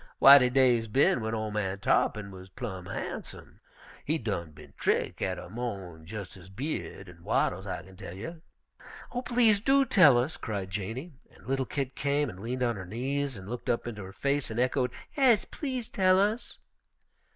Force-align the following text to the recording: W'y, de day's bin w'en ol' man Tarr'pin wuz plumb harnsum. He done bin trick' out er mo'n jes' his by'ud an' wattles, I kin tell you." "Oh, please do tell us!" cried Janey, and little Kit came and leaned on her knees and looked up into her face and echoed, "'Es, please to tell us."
W'y, 0.19 0.39
de 0.39 0.49
day's 0.49 0.87
bin 0.87 1.19
w'en 1.19 1.35
ol' 1.35 1.51
man 1.51 1.77
Tarr'pin 1.77 2.31
wuz 2.31 2.45
plumb 2.49 2.87
harnsum. 2.87 3.59
He 4.03 4.17
done 4.17 4.49
bin 4.51 4.73
trick' 4.75 5.21
out 5.21 5.37
er 5.37 5.47
mo'n 5.47 6.07
jes' 6.07 6.33
his 6.33 6.49
by'ud 6.49 7.07
an' 7.07 7.23
wattles, 7.23 7.67
I 7.67 7.83
kin 7.83 7.97
tell 7.97 8.15
you." 8.15 8.41
"Oh, 9.11 9.21
please 9.21 9.59
do 9.59 9.85
tell 9.85 10.17
us!" 10.17 10.37
cried 10.37 10.71
Janey, 10.71 11.13
and 11.35 11.45
little 11.45 11.67
Kit 11.67 11.95
came 11.95 12.31
and 12.31 12.39
leaned 12.39 12.63
on 12.63 12.77
her 12.77 12.85
knees 12.87 13.37
and 13.37 13.47
looked 13.47 13.69
up 13.69 13.85
into 13.85 14.03
her 14.03 14.11
face 14.11 14.49
and 14.49 14.59
echoed, 14.59 14.89
"'Es, 15.15 15.45
please 15.45 15.87
to 15.91 15.97
tell 15.97 16.19
us." 16.19 16.57